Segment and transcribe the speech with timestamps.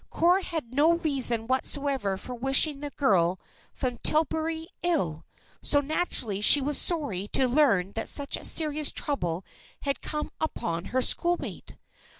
[0.09, 3.39] Cora had no reason whatsoever for wishing the girl
[3.71, 5.27] from Tillbury ill.
[5.61, 9.45] So, naturally, she was sorry to learn that such serious trouble
[9.81, 11.75] had come upon her schoolmate.